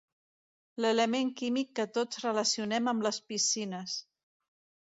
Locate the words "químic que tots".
1.41-2.21